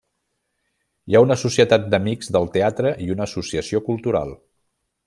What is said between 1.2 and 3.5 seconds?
una societat d'amics del teatre i una